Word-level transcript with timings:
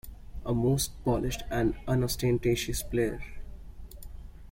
A 0.47 0.51
most 0.51 0.93
polished 1.05 1.43
and 1.51 1.75
unostentatious 1.87 2.81
player. 2.81 3.21